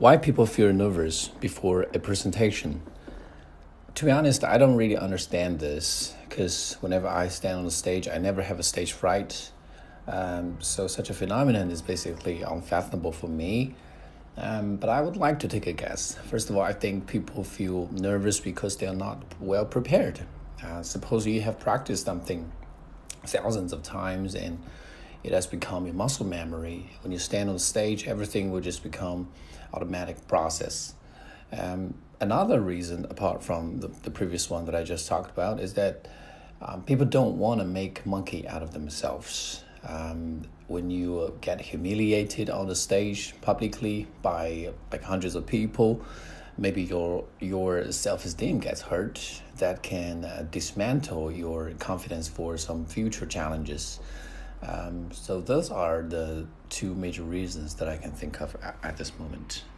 [0.00, 2.80] why people feel nervous before a presentation.
[3.96, 8.08] To be honest, I don't really understand this because whenever I stand on the stage,
[8.08, 9.52] I never have a stage fright.
[10.08, 13.74] Um, so such a phenomenon is basically unfathomable for me.
[14.38, 16.14] Um, but I would like to take a guess.
[16.30, 20.20] First of all, I think people feel nervous because they are not well prepared.
[20.64, 22.50] Uh, suppose you have practiced something
[23.26, 24.62] thousands of times and
[25.22, 26.90] it has become your muscle memory.
[27.02, 29.28] When you stand on stage, everything will just become
[29.72, 30.94] automatic process.
[31.52, 35.74] Um, another reason, apart from the, the previous one that I just talked about, is
[35.74, 36.08] that
[36.62, 39.64] um, people don't want to make monkey out of themselves.
[39.82, 46.02] Um, when you get humiliated on the stage publicly by like hundreds of people,
[46.58, 49.42] maybe your your self esteem gets hurt.
[49.56, 54.00] That can uh, dismantle your confidence for some future challenges.
[54.66, 58.96] Um, so those are the two major reasons that I can think of at, at
[58.96, 59.64] this moment.